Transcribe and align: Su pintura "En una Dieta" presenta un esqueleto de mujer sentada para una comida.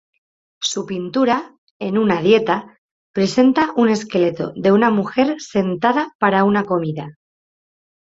Su 0.63 0.87
pintura 0.87 1.55
"En 1.77 1.99
una 1.99 2.23
Dieta" 2.23 2.79
presenta 3.13 3.71
un 3.75 3.87
esqueleto 3.89 4.51
de 4.55 4.71
mujer 4.71 5.39
sentada 5.39 6.15
para 6.17 6.43
una 6.43 6.63
comida. 6.65 7.19